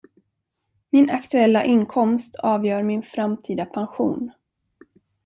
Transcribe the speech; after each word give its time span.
Min 0.89 1.09
aktuella 1.09 1.63
inkomst 1.65 2.35
avgör 2.35 2.83
min 2.83 3.03
framtida 3.03 3.65
pension. 3.65 4.31